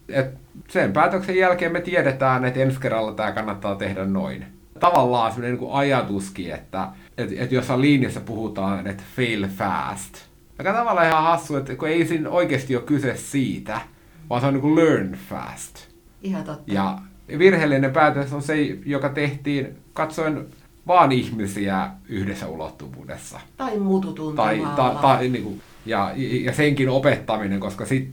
Et 0.10 0.28
sen 0.68 0.94
päätöksen 0.94 1.38
jälkeen 1.38 1.72
me 1.72 1.82
tiedetään, 1.82 2.46
että 2.46 2.60
ensi 2.60 2.80
kerralla 2.80 3.14
tämä 3.14 3.32
kannattaa 3.32 3.75
tehdä 3.75 4.06
noin. 4.06 4.46
Tavallaan 4.80 5.32
sellainen 5.32 5.60
niin 5.60 5.72
ajatuskin, 5.72 6.54
että, 6.54 6.88
että, 7.18 7.36
että 7.38 7.56
jossain 7.56 7.82
linjassa 7.82 8.22
puhutaan, 8.22 8.88
että 8.88 9.04
fail 9.16 9.48
fast. 9.48 10.18
Aika 10.60 10.74
tavallaan 10.74 11.08
ihan 11.08 11.24
hassu, 11.24 11.56
että 11.56 11.76
kun 11.76 11.88
ei 11.88 12.08
siinä 12.08 12.30
oikeasti 12.30 12.76
ole 12.76 12.84
kyse 12.84 13.16
siitä, 13.16 13.82
vaan 14.30 14.42
se 14.42 14.48
on 14.48 14.54
niin 14.54 14.62
kuin 14.62 14.76
learn 14.76 15.18
fast. 15.30 15.76
Ihan 16.22 16.44
totta. 16.44 16.74
Ja 16.74 16.98
virheellinen 17.38 17.94
päätös 17.94 18.34
on 18.34 18.42
se, 18.42 18.56
joka 18.86 19.10
tehtiin 19.10 19.78
katsoen 19.94 20.48
vaan 20.88 21.12
ihmisiä 21.12 21.90
yhdessä 22.10 22.48
ulottuvuudessa. 22.48 23.40
Tai 23.58 23.80
mututuntumalla. 23.80 24.68
Tai, 24.68 24.94
ta, 24.94 25.00
ta, 25.02 25.18
niin 25.20 25.44
kuin, 25.44 25.62
ja, 25.86 26.12
ja 26.44 26.54
senkin 26.54 26.90
opettaminen, 26.90 27.60
koska 27.60 27.86
sit, 27.86 28.10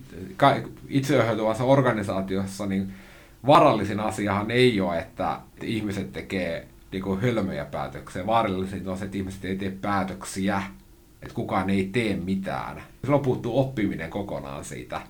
itseohjautuvassa 0.89 1.65
organisaatiossa 1.65 2.67
niin 2.67 2.93
varallisin 3.47 4.01
asiahan 4.01 4.51
ei 4.51 4.81
ole, 4.81 4.99
että 4.99 5.41
ihmiset 5.63 6.13
tekee 6.13 6.67
niin 6.93 7.03
kuin 7.03 7.21
hölmöjä 7.21 7.65
päätöksiä. 7.65 8.27
Vaarallisin 8.27 8.89
on 8.89 8.99
se, 8.99 9.05
että 9.05 9.17
ihmiset 9.19 9.45
ei 9.45 9.57
tee 9.57 9.71
päätöksiä, 9.71 10.63
että 11.23 11.35
kukaan 11.35 11.71
ei 11.71 11.89
tee 11.93 12.17
mitään. 12.17 12.83
Silloin 13.03 13.23
puuttuu 13.23 13.61
oppiminen 13.61 14.11
kokonaan 14.11 14.65
siitä 14.65 15.01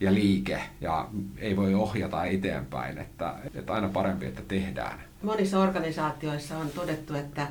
ja 0.00 0.14
liike, 0.14 0.60
ja 0.80 1.08
ei 1.38 1.56
voi 1.56 1.74
ohjata 1.74 2.24
eteenpäin, 2.24 2.98
että, 2.98 3.34
että 3.54 3.72
aina 3.72 3.88
parempi, 3.88 4.26
että 4.26 4.42
tehdään. 4.48 5.00
Monissa 5.22 5.60
organisaatioissa 5.60 6.58
on 6.58 6.70
todettu, 6.70 7.14
että 7.14 7.46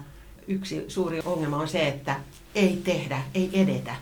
yksi 0.47 0.85
suuri 0.87 1.21
ongelma 1.25 1.57
on 1.57 1.67
se, 1.67 1.87
että 1.87 2.15
ei 2.55 2.81
tehdä, 2.83 3.21
ei 3.33 3.49
edetä. 3.53 3.95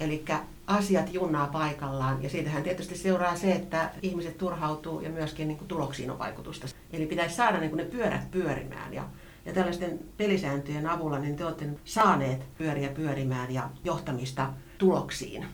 Eli 0.00 0.24
asiat 0.66 1.14
junnaa 1.14 1.46
paikallaan 1.46 2.22
ja 2.22 2.30
siitähän 2.30 2.62
tietysti 2.62 2.96
seuraa 2.96 3.36
se, 3.36 3.52
että 3.52 3.90
ihmiset 4.02 4.38
turhautuu 4.38 5.00
ja 5.00 5.10
myöskin 5.10 5.48
niin 5.48 5.58
kuin 5.58 5.68
tuloksiin 5.68 6.10
on 6.10 6.18
vaikutusta. 6.18 6.66
Eli 6.92 7.06
pitäisi 7.06 7.36
saada 7.36 7.58
niin 7.58 7.70
kuin 7.70 7.78
ne 7.78 7.84
pyörät 7.84 8.30
pyörimään 8.30 8.94
ja, 8.94 9.04
ja 9.48 9.54
tällaisten 9.54 9.98
pelisääntöjen 10.16 10.86
avulla 10.86 11.18
niin 11.18 11.36
te 11.36 11.44
olette 11.44 11.68
saaneet 11.84 12.44
pyöriä 12.58 12.88
pyörimään 12.88 13.54
ja 13.54 13.70
johtamista 13.84 14.52
tuloksiin. 14.78 15.46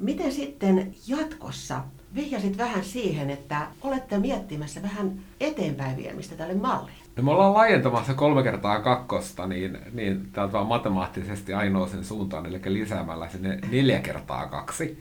Miten 0.00 0.32
sitten 0.32 0.94
jatkossa 1.06 1.84
vihjasit 2.14 2.58
vähän 2.58 2.84
siihen, 2.84 3.30
että 3.30 3.66
olette 3.82 4.18
miettimässä 4.18 4.82
vähän 4.82 5.18
eteenpäin 5.40 5.96
viemistä 5.96 6.36
tälle 6.36 6.54
mallille? 6.54 6.98
No 7.16 7.22
me 7.22 7.30
ollaan 7.30 7.54
laajentamassa 7.54 8.14
kolme 8.14 8.42
kertaa 8.42 8.80
kakkosta, 8.80 9.46
niin, 9.46 9.78
niin 9.92 10.28
täältä 10.32 10.52
vaan 10.52 10.66
matemaattisesti 10.66 11.54
ainoa 11.54 11.86
sen 11.86 12.04
suuntaan, 12.04 12.46
eli 12.46 12.60
lisäämällä 12.64 13.28
sinne 13.28 13.58
neljä 13.70 14.00
kertaa 14.00 14.46
kaksi. 14.46 14.98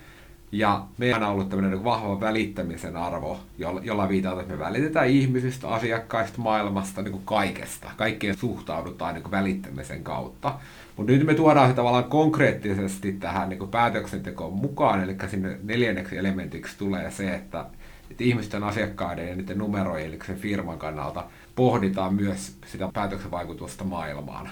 Ja 0.53 0.85
meillä 0.97 1.27
on 1.27 1.33
ollut 1.33 1.49
tämmöinen 1.49 1.71
niin 1.71 1.83
vahva 1.83 2.19
välittämisen 2.19 2.97
arvo, 2.97 3.39
jolla 3.57 4.09
viitataan, 4.09 4.41
että 4.41 4.53
me 4.53 4.59
välitetään 4.59 5.07
ihmisistä, 5.07 5.67
asiakkaista, 5.67 6.41
maailmasta, 6.41 7.01
niin 7.01 7.11
kuin 7.11 7.25
kaikesta. 7.25 7.91
Kaikkeen 7.97 8.37
suhtaudutaan 8.37 9.13
niin 9.13 9.23
kuin 9.23 9.31
välittämisen 9.31 10.03
kautta. 10.03 10.55
Mutta 10.97 11.11
nyt 11.11 11.25
me 11.25 11.33
tuodaan 11.33 11.69
se 11.69 11.75
tavallaan 11.75 12.03
konkreettisesti 12.03 13.13
tähän 13.13 13.49
niin 13.49 13.59
kuin 13.59 13.71
päätöksentekoon 13.71 14.53
mukaan, 14.53 15.03
eli 15.03 15.15
sinne 15.27 15.59
neljänneksi 15.63 16.17
elementiksi 16.17 16.77
tulee 16.77 17.11
se, 17.11 17.35
että, 17.35 17.65
että 18.11 18.23
ihmisten, 18.23 18.63
asiakkaiden 18.63 19.29
ja 19.29 19.35
niiden 19.35 19.57
numerojen, 19.57 20.07
eli 20.07 20.19
sen 20.25 20.37
firman 20.37 20.79
kannalta 20.79 21.23
pohditaan 21.55 22.13
myös 22.15 22.57
sitä 22.65 22.89
päätöksen 22.93 23.31
vaikutusta 23.31 23.83
maailmaan. 23.83 24.49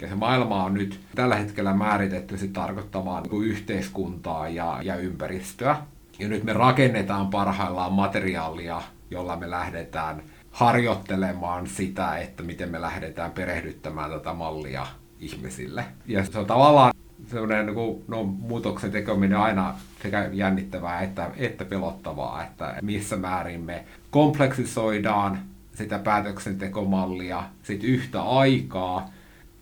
Ja 0.00 0.08
se 0.08 0.14
maailma 0.14 0.64
on 0.64 0.74
nyt 0.74 1.00
tällä 1.14 1.36
hetkellä 1.36 1.74
määritetty 1.74 2.38
sit 2.38 2.52
tarkoittamaan 2.52 3.22
niin 3.22 3.44
yhteiskuntaa 3.44 4.48
ja, 4.48 4.78
ja 4.82 4.96
ympäristöä. 4.96 5.76
Ja 6.18 6.28
nyt 6.28 6.44
me 6.44 6.52
rakennetaan 6.52 7.28
parhaillaan 7.28 7.92
materiaalia, 7.92 8.82
jolla 9.10 9.36
me 9.36 9.50
lähdetään 9.50 10.22
harjoittelemaan 10.50 11.66
sitä, 11.66 12.16
että 12.16 12.42
miten 12.42 12.70
me 12.70 12.80
lähdetään 12.80 13.30
perehdyttämään 13.30 14.10
tätä 14.10 14.32
mallia 14.32 14.86
ihmisille. 15.20 15.84
Ja 16.06 16.24
se 16.24 16.38
on 16.38 16.46
tavallaan 16.46 16.94
sellainen 17.26 17.66
niin 17.66 18.04
no, 18.08 18.24
muutoksen 18.24 18.90
tekeminen 18.90 19.38
aina 19.38 19.74
sekä 20.02 20.30
jännittävää 20.32 21.00
että, 21.00 21.30
että 21.36 21.64
pelottavaa, 21.64 22.44
että 22.44 22.74
missä 22.82 23.16
määrin 23.16 23.60
me 23.60 23.84
kompleksisoidaan 24.10 25.38
sitä 25.74 25.98
päätöksentekomallia 25.98 27.42
sit 27.62 27.84
yhtä 27.84 28.22
aikaa, 28.22 29.10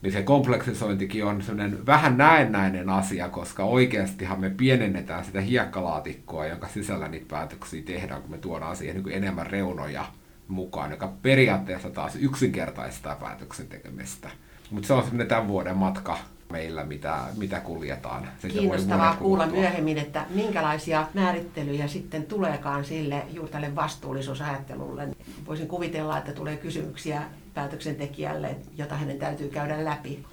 niin 0.02 0.12
se 0.12 0.22
kompleksisointikin 0.22 1.24
on 1.24 1.42
sellainen 1.42 1.86
vähän 1.86 2.18
näennäinen 2.18 2.90
asia, 2.90 3.28
koska 3.28 3.64
oikeastihan 3.64 4.40
me 4.40 4.50
pienennetään 4.50 5.24
sitä 5.24 5.40
hiekkalaatikkoa, 5.40 6.46
jonka 6.46 6.68
sisällä 6.68 7.08
niitä 7.08 7.26
päätöksiä 7.28 7.82
tehdään, 7.82 8.22
kun 8.22 8.30
me 8.30 8.38
tuodaan 8.38 8.76
siihen 8.76 8.96
niin 8.96 9.16
enemmän 9.16 9.46
reunoja 9.46 10.04
mukaan, 10.48 10.90
joka 10.90 11.12
periaatteessa 11.22 11.90
taas 11.90 12.16
yksinkertaistaa 12.16 13.14
päätöksen 13.14 13.66
tekemistä. 13.66 14.30
Mutta 14.70 14.86
se 14.86 14.92
on 14.92 15.02
sellainen 15.02 15.28
tämän 15.28 15.48
vuoden 15.48 15.76
matka 15.76 16.18
meillä, 16.52 16.84
mitä, 16.84 17.18
mitä 17.36 17.60
kuljetaan. 17.60 18.28
Siitä 18.38 18.58
Kiinnostavaa 18.58 19.16
kuulla 19.16 19.46
myöhemmin, 19.46 19.98
että 19.98 20.24
minkälaisia 20.30 21.06
määrittelyjä 21.14 21.88
sitten 21.88 22.22
tuleekaan 22.22 22.84
sille 22.84 23.26
juuri 23.32 23.52
tälle 23.52 23.74
vastuullisuusajattelulle. 23.74 25.08
Voisin 25.46 25.68
kuvitella, 25.68 26.18
että 26.18 26.32
tulee 26.32 26.56
kysymyksiä 26.56 27.22
päätöksentekijälle, 27.58 28.56
jota 28.76 28.94
hänen 28.94 29.18
täytyy 29.18 29.48
käydä 29.48 29.84
läpi. 29.84 30.24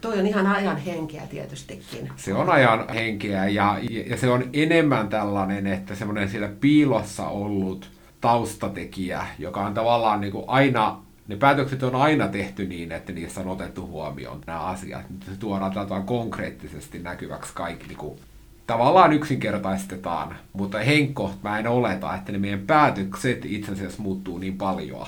Toi 0.00 0.18
on 0.18 0.26
ihan 0.26 0.46
ajan 0.46 0.76
henkeä 0.76 1.26
tietystikin. 1.26 2.10
Se 2.16 2.34
on 2.34 2.50
ajan 2.50 2.88
henkeä 2.88 3.48
ja, 3.48 3.78
ja 4.06 4.16
se 4.16 4.28
on 4.28 4.44
enemmän 4.52 5.08
tällainen, 5.08 5.66
että 5.66 5.94
semmoinen 5.94 6.28
siellä 6.28 6.48
piilossa 6.60 7.26
ollut 7.28 7.90
taustatekijä, 8.20 9.26
joka 9.38 9.66
on 9.66 9.74
tavallaan 9.74 10.20
niin 10.20 10.32
kuin 10.32 10.44
aina 10.46 11.02
ne 11.28 11.36
päätökset 11.36 11.82
on 11.82 11.94
aina 11.94 12.28
tehty 12.28 12.66
niin, 12.66 12.92
että 12.92 13.12
niissä 13.12 13.40
on 13.40 13.48
otettu 13.48 13.86
huomioon 13.86 14.40
nämä 14.46 14.60
asiat. 14.60 15.10
Nyt 15.10 15.22
se 15.22 15.30
tuodaan 15.38 16.04
konkreettisesti 16.04 16.98
näkyväksi 16.98 17.52
kaikki 17.54 17.86
niin 17.86 17.98
kuin, 17.98 18.18
tavallaan 18.66 19.12
yksinkertaistetaan, 19.12 20.36
mutta 20.52 20.78
Henkko, 20.78 21.34
mä 21.42 21.58
en 21.58 21.66
oleta, 21.66 22.14
että 22.14 22.32
ne 22.32 22.38
meidän 22.38 22.66
päätökset 22.66 23.44
itse 23.44 23.72
asiassa 23.72 24.02
muuttuu 24.02 24.38
niin 24.38 24.58
paljon, 24.58 25.06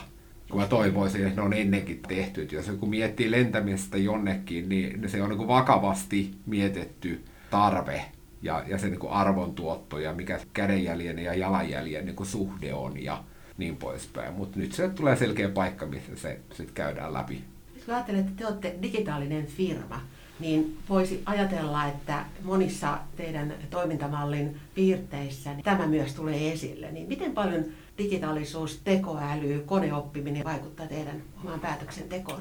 kun 0.51 0.61
mä 0.61 0.67
toivoisin, 0.67 1.27
että 1.27 1.41
ne 1.41 1.47
on 1.47 1.53
ennenkin 1.53 2.01
tehty. 2.09 2.49
Jos 2.53 2.67
joku 2.67 2.87
miettii 2.87 3.31
lentämistä 3.31 3.99
jonnekin, 3.99 4.69
niin 4.69 5.09
se 5.09 5.23
on 5.23 5.29
niin 5.29 5.39
kuin 5.39 5.49
vakavasti 5.49 6.35
mietitty 6.47 7.25
tarve 7.51 8.05
ja, 8.43 8.65
ja 8.67 8.79
se 8.79 8.89
niin 8.89 9.01
kuin 9.01 9.13
arvontuotto 9.13 9.99
ja 9.99 10.13
mikä 10.13 10.41
kädenjäljen 10.53 11.19
ja 11.19 11.35
jalanjäljen 11.35 12.05
niin 12.05 12.17
kuin 12.17 12.27
suhde 12.27 12.75
on 12.75 13.03
ja 13.05 13.25
niin 13.59 13.77
poispäin. 13.77 14.35
Mutta 14.35 14.59
nyt 14.59 14.73
se 14.73 14.89
tulee 14.89 15.17
selkeä 15.17 15.49
paikka, 15.49 15.87
missä 15.87 16.17
se 16.17 16.41
sitten 16.53 16.75
käydään 16.75 17.13
läpi. 17.13 17.45
Jos 17.77 17.89
ajattelet, 17.89 18.21
että 18.21 18.33
te 18.37 18.47
olette 18.47 18.75
digitaalinen 18.83 19.47
firma, 19.47 20.01
niin 20.41 20.79
voisi 20.89 21.23
ajatella, 21.27 21.87
että 21.87 22.25
monissa 22.43 22.99
teidän 23.17 23.55
toimintamallin 23.71 24.57
piirteissä 24.75 25.55
niin 25.55 25.65
tämä 25.65 25.87
myös 25.87 26.15
tulee 26.15 26.53
esille. 26.53 26.93
Niin 26.93 27.09
miten 27.09 27.33
paljon 27.33 27.65
digitaalisuus, 27.99 28.81
tekoäly, 28.85 29.63
koneoppiminen 29.67 30.45
vaikuttaa 30.45 30.87
teidän 30.87 31.23
omaan 31.45 31.61
päätöksentekoon? 31.61 32.41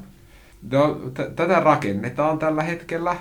No, 0.71 0.99
t- 1.13 1.35
tätä 1.35 1.59
rakennetaan 1.59 2.39
tällä 2.39 2.63
hetkellä. 2.63 3.15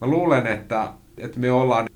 Mä 0.00 0.06
luulen, 0.06 0.46
että, 0.46 0.92
että 1.18 1.40
me 1.40 1.52
ollaan 1.52 1.88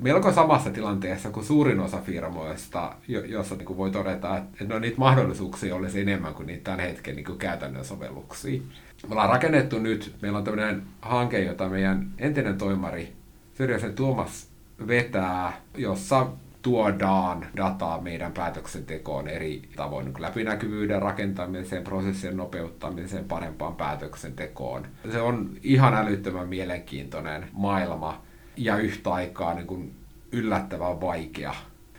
melko 0.00 0.32
samassa 0.32 0.70
tilanteessa 0.70 1.30
kuin 1.30 1.46
suurin 1.46 1.80
osa 1.80 1.98
firmoista, 1.98 2.94
jossa 3.08 3.54
niin 3.54 3.76
voi 3.76 3.90
todeta, 3.90 4.36
että 4.36 4.64
no, 4.64 4.78
niitä 4.78 4.98
mahdollisuuksia 4.98 5.76
olisi 5.76 6.00
enemmän 6.00 6.34
kuin 6.34 6.46
niitä 6.46 6.64
tämän 6.64 6.80
hetken 6.80 7.16
niin 7.16 7.38
käytännön 7.38 7.84
sovelluksia. 7.84 8.60
Me 9.02 9.12
ollaan 9.12 9.28
rakennettu 9.28 9.78
nyt, 9.78 10.14
meillä 10.22 10.38
on 10.38 10.44
tämmöinen 10.44 10.82
hanke, 11.02 11.40
jota 11.40 11.68
meidän 11.68 12.10
entinen 12.18 12.58
toimari 12.58 13.12
Syrjäsen 13.54 13.94
Tuomas 13.94 14.46
vetää, 14.86 15.60
jossa 15.76 16.26
tuodaan 16.62 17.46
dataa 17.56 18.00
meidän 18.00 18.32
päätöksentekoon 18.32 19.28
eri 19.28 19.62
tavoin, 19.76 20.04
niin 20.04 20.22
läpinäkyvyyden 20.22 21.02
rakentamiseen, 21.02 21.84
prosessien 21.84 22.36
nopeuttamiseen, 22.36 23.24
parempaan 23.24 23.76
päätöksentekoon. 23.76 24.86
Se 25.12 25.20
on 25.20 25.50
ihan 25.62 25.94
älyttömän 25.94 26.48
mielenkiintoinen 26.48 27.46
maailma 27.52 28.22
ja 28.56 28.76
yhtä 28.76 29.12
aikaa 29.12 29.54
niin 29.54 29.66
kuin 29.66 29.94
yllättävän 30.32 31.00
vaikea. 31.00 31.54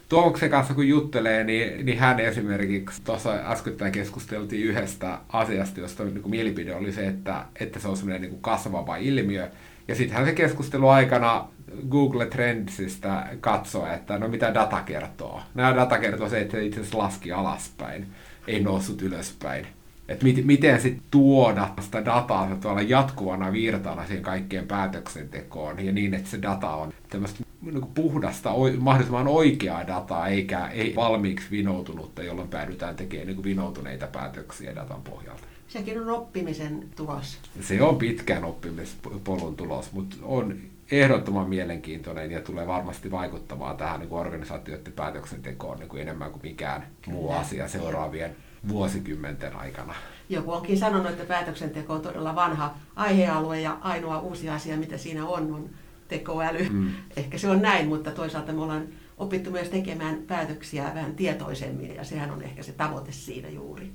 Tuomoksen 0.09 0.49
kanssa 0.49 0.73
kun 0.73 0.87
juttelee, 0.87 1.43
niin, 1.43 1.85
niin 1.85 1.99
hän 1.99 2.19
esimerkiksi, 2.19 3.01
tuossa 3.01 3.33
äskettäin 3.33 3.91
keskusteltiin 3.91 4.63
yhdestä 4.63 5.19
asiasta, 5.29 5.79
josta 5.79 6.03
niin 6.03 6.21
kuin 6.21 6.31
mielipide 6.31 6.75
oli 6.75 6.91
se, 6.91 7.07
että, 7.07 7.45
että 7.59 7.79
se 7.79 7.87
on 7.87 7.97
semmoinen 7.97 8.21
niin 8.21 8.29
kuin 8.29 8.41
kasvava 8.41 8.95
ilmiö. 8.95 9.51
Ja 9.91 9.95
sitten 9.95 10.17
hän 10.17 10.25
se 10.25 10.33
keskustelu 10.33 10.87
aikana 10.89 11.47
Google 11.89 12.25
Trendsistä 12.25 13.27
katsoo, 13.39 13.87
että 13.87 14.17
no 14.17 14.27
mitä 14.27 14.53
data 14.53 14.81
kertoo. 14.81 15.41
Nämä 15.53 15.75
data 15.75 15.99
kertoo 15.99 16.29
se, 16.29 16.41
että 16.41 16.57
se 16.57 16.65
itse 16.65 16.79
asiassa 16.79 16.97
laski 16.97 17.31
alaspäin, 17.31 18.07
ei 18.47 18.63
noussut 18.63 19.01
ylöspäin. 19.01 19.67
Että 20.07 20.25
mit, 20.25 20.45
miten 20.45 20.81
sitten 20.81 21.03
tuoda 21.11 21.69
sitä 21.79 22.05
dataa 22.05 22.57
tuolla 22.61 22.81
jatkuvana 22.81 23.51
virtana 23.51 24.05
siihen 24.05 24.23
kaikkeen 24.23 24.67
päätöksentekoon 24.67 25.85
ja 25.85 25.91
niin, 25.91 26.13
että 26.13 26.29
se 26.29 26.41
data 26.41 26.69
on 26.69 26.93
tämmöistä 27.09 27.43
niin 27.61 27.87
puhdasta, 27.95 28.51
mahdollisimman 28.79 29.27
oikeaa 29.27 29.87
dataa, 29.87 30.27
eikä 30.27 30.67
ei 30.67 30.95
valmiiksi 30.95 31.51
vinoutunutta, 31.51 32.23
jolloin 32.23 32.49
päädytään 32.49 32.95
tekemään 32.95 33.27
niin 33.27 33.43
vinoutuneita 33.43 34.07
päätöksiä 34.07 34.75
datan 34.75 35.01
pohjalta. 35.01 35.50
Sekin 35.71 36.01
on 36.01 36.09
oppimisen 36.09 36.89
tulos. 36.95 37.37
Se 37.61 37.81
on 37.81 37.97
pitkän 37.97 38.43
oppimispolun 38.43 39.55
tulos, 39.55 39.91
mutta 39.91 40.15
on 40.21 40.57
ehdottoman 40.91 41.49
mielenkiintoinen 41.49 42.31
ja 42.31 42.41
tulee 42.41 42.67
varmasti 42.67 43.11
vaikuttamaan 43.11 43.77
tähän 43.77 43.99
niin 43.99 44.13
organisaatioiden 44.13 44.93
päätöksentekoon 44.93 45.79
niin 45.79 45.89
kuin 45.89 46.01
enemmän 46.01 46.31
kuin 46.31 46.41
mikään 46.43 46.87
muu 47.07 47.31
asia 47.31 47.67
seuraavien 47.67 48.35
vuosikymmenten 48.67 49.55
aikana. 49.55 49.95
Joku 50.29 50.51
onkin 50.51 50.77
sanonut, 50.77 51.11
että 51.11 51.25
päätöksenteko 51.25 51.93
on 51.93 52.01
todella 52.01 52.35
vanha 52.35 52.75
aihealue 52.95 53.61
ja 53.61 53.77
ainoa 53.81 54.19
uusi 54.19 54.49
asia, 54.49 54.77
mitä 54.77 54.97
siinä 54.97 55.25
on, 55.25 55.53
on 55.53 55.69
tekoäly. 56.07 56.69
Mm. 56.69 56.91
Ehkä 57.15 57.37
se 57.37 57.49
on 57.49 57.61
näin, 57.61 57.87
mutta 57.87 58.11
toisaalta 58.11 58.53
me 58.53 58.61
ollaan 58.61 58.87
opittu 59.17 59.51
myös 59.51 59.69
tekemään 59.69 60.15
päätöksiä 60.27 60.91
vähän 60.95 61.15
tietoisemmin 61.15 61.95
ja 61.95 62.03
sehän 62.03 62.31
on 62.31 62.43
ehkä 62.43 62.63
se 62.63 62.71
tavoite 62.71 63.11
siinä 63.11 63.49
juuri. 63.49 63.91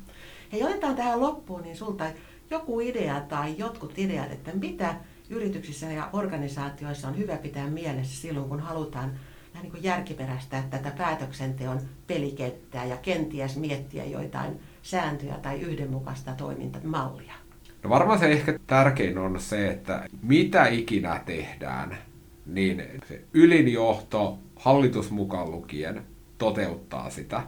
Hei, 0.57 0.64
otetaan 0.64 0.97
tähän 0.97 1.21
loppuun 1.21 1.62
niin 1.62 1.77
sulta 1.77 2.05
joku 2.51 2.81
idea 2.81 3.21
tai 3.21 3.55
jotkut 3.59 3.99
ideat, 3.99 4.33
että 4.33 4.51
mitä 4.53 4.95
yrityksissä 5.31 5.87
ja 5.87 6.11
organisaatioissa 6.12 7.09
on 7.09 7.19
hyvä 7.19 7.37
pitää 7.37 7.71
mielessä 7.71 8.21
silloin, 8.21 8.49
kun 8.49 8.61
halutaan 8.61 9.12
vähän 9.55 9.69
niin 9.73 9.83
järkiperäistää 9.83 10.62
tätä 10.71 10.90
päätöksenteon 10.90 11.81
pelikenttää 12.07 12.85
ja 12.85 12.97
kenties 12.97 13.57
miettiä 13.57 14.05
joitain 14.05 14.61
sääntöjä 14.83 15.35
tai 15.35 15.61
yhdenmukaista 15.61 16.33
toimintamallia? 16.33 17.35
No 17.83 17.90
varmaan 17.90 18.19
se 18.19 18.27
ehkä 18.27 18.59
tärkein 18.66 19.19
on 19.19 19.40
se, 19.40 19.69
että 19.69 20.09
mitä 20.23 20.66
ikinä 20.66 21.23
tehdään, 21.27 21.99
niin 22.47 22.83
se 23.09 23.25
ylinjohto, 23.35 24.38
hallitus 24.57 25.11
mukaan 25.11 25.51
lukien, 25.51 26.03
toteuttaa 26.38 27.11
sitä. 27.11 27.42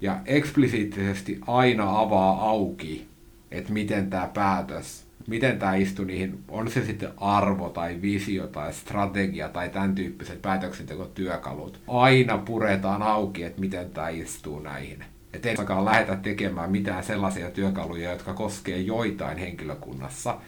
Ja 0.00 0.20
eksplisiittisesti 0.26 1.40
aina 1.46 2.00
avaa 2.00 2.50
auki, 2.50 3.06
että 3.50 3.72
miten 3.72 4.10
tämä 4.10 4.30
päätös 4.34 5.10
miten 5.26 5.58
tämä 5.58 5.74
istuu 5.74 6.04
niihin, 6.04 6.44
on 6.48 6.70
se 6.70 6.84
sitten 6.84 7.10
arvo 7.16 7.68
tai 7.68 8.02
visio 8.02 8.46
tai 8.46 8.72
strategia 8.72 9.48
tai 9.48 9.68
tämän 9.68 9.94
tyyppiset 9.94 10.42
päätöksentekotyökalut. 10.42 11.80
Aina 11.88 12.38
puretaan 12.38 13.02
auki, 13.02 13.42
että 13.42 13.60
miten 13.60 13.90
tämä 13.90 14.08
istuu 14.08 14.60
näihin. 14.60 15.04
Että 15.32 15.48
ei 15.48 15.54
ainakaan 15.54 15.84
lähdetä 15.84 16.16
tekemään 16.16 16.70
mitään 16.70 17.04
sellaisia 17.04 17.50
työkaluja, 17.50 18.10
jotka 18.10 18.34
koskee 18.34 18.78
joitain 18.78 19.38
henkilökunnassa, 19.38 20.38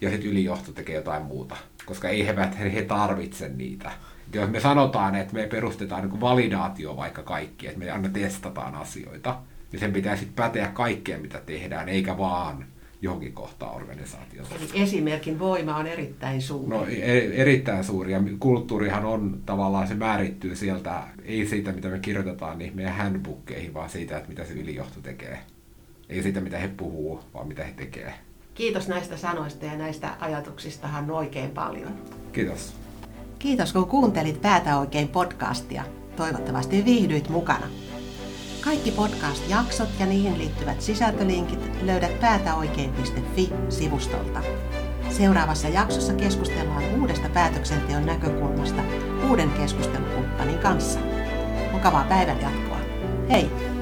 ja 0.00 0.10
sitten 0.10 0.30
ylijohto 0.30 0.72
tekee 0.72 0.94
jotain 0.94 1.22
muuta, 1.22 1.56
koska 1.86 2.08
ei 2.08 2.26
he, 2.26 2.34
he 2.74 2.82
tarvitse 2.82 3.48
niitä. 3.48 3.92
Jos 4.32 4.50
me 4.50 4.60
sanotaan, 4.60 5.14
että 5.14 5.34
me 5.34 5.46
perustetaan 5.46 6.08
niin 6.08 6.20
validaatio 6.20 6.96
vaikka 6.96 7.22
kaikki, 7.22 7.66
että 7.66 7.78
me 7.78 7.90
aina 7.90 8.08
testataan 8.08 8.74
asioita, 8.74 9.36
niin 9.72 9.80
sen 9.80 9.92
pitää 9.92 10.16
sitten 10.16 10.34
päteä 10.34 10.66
kaikkeen, 10.66 11.20
mitä 11.20 11.40
tehdään, 11.46 11.88
eikä 11.88 12.18
vaan 12.18 12.66
johonkin 13.02 13.32
kohtaan 13.32 13.74
organisaatiota. 13.74 14.54
Eli 14.54 14.82
esimerkin 14.82 15.38
voima 15.38 15.76
on 15.76 15.86
erittäin 15.86 16.42
suuri. 16.42 16.68
No 16.68 16.86
e- 16.86 17.40
erittäin 17.42 17.84
suuri 17.84 18.12
ja 18.12 18.20
kulttuurihan 18.38 19.04
on 19.04 19.40
tavallaan, 19.46 19.88
se 19.88 19.94
määrittyy 19.94 20.56
sieltä, 20.56 21.02
ei 21.24 21.46
siitä 21.46 21.72
mitä 21.72 21.88
me 21.88 21.98
kirjoitetaan 21.98 22.58
niin 22.58 22.76
meidän 22.76 22.96
handbookkeihin, 22.96 23.74
vaan 23.74 23.90
siitä, 23.90 24.16
että 24.16 24.28
mitä 24.28 24.44
se 24.44 24.52
ylijohto 24.52 25.00
tekee. 25.00 25.38
Ei 26.08 26.22
siitä 26.22 26.40
mitä 26.40 26.58
he 26.58 26.68
puhuu, 26.68 27.20
vaan 27.34 27.48
mitä 27.48 27.64
he 27.64 27.72
tekee. 27.72 28.14
Kiitos 28.54 28.88
näistä 28.88 29.16
sanoista 29.16 29.66
ja 29.66 29.76
näistä 29.76 30.10
ajatuksistahan 30.20 31.10
oikein 31.10 31.50
paljon. 31.50 31.94
Kiitos. 32.32 32.83
Kiitos 33.44 33.72
kun 33.72 33.86
kuuntelit 33.86 34.42
Päätä 34.42 34.78
oikein 34.78 35.08
podcastia. 35.08 35.84
Toivottavasti 36.16 36.84
viihdyit 36.84 37.28
mukana. 37.28 37.66
Kaikki 38.60 38.90
podcast-jaksot 38.90 39.88
ja 40.00 40.06
niihin 40.06 40.38
liittyvät 40.38 40.80
sisältölinkit 40.80 41.70
löydät 41.82 42.20
päätäoikein.fi-sivustolta. 42.20 44.40
Seuraavassa 45.08 45.68
jaksossa 45.68 46.12
keskustellaan 46.12 47.00
uudesta 47.00 47.28
päätöksenteon 47.28 48.06
näkökulmasta 48.06 48.82
uuden 49.30 49.50
keskustelukumppanin 49.50 50.58
kanssa. 50.58 51.00
Mukavaa 51.72 52.04
päivän 52.04 52.40
jatkoa. 52.40 52.78
Hei! 53.30 53.73